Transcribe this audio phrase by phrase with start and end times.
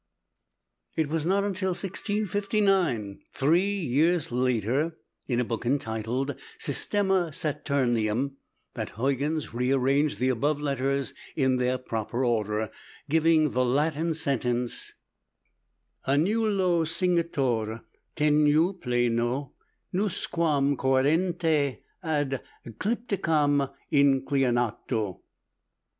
[0.95, 8.37] It was not until 1659, three years later, in a book entitled "Systema Saturnium,"
[8.73, 12.71] that Huygens rearranged the above letters in their proper order,
[13.11, 14.93] giving the Latin sentence:
[16.07, 17.81] "_Annulo cingitur,
[18.15, 19.53] tenui plano,
[19.93, 25.19] nusquam cohaerente, ad eclipticam inclinato.